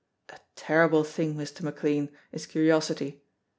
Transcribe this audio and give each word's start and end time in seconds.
A 0.29 0.39
terrible 0.55 1.03
thing, 1.03 1.35
Mr. 1.35 1.61
McLean, 1.61 2.09
is 2.31 2.47
curiosity. 2.47 3.21